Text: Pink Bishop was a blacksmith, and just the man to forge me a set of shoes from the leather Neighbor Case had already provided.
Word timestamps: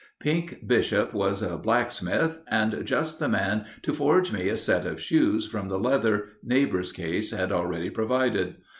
Pink 0.19 0.65
Bishop 0.67 1.13
was 1.13 1.43
a 1.43 1.57
blacksmith, 1.59 2.39
and 2.49 2.81
just 2.85 3.19
the 3.19 3.29
man 3.29 3.65
to 3.83 3.93
forge 3.93 4.31
me 4.31 4.49
a 4.49 4.57
set 4.57 4.87
of 4.87 4.99
shoes 4.99 5.45
from 5.45 5.67
the 5.67 5.77
leather 5.77 6.29
Neighbor 6.41 6.81
Case 6.81 7.29
had 7.29 7.51
already 7.51 7.91
provided. 7.91 8.55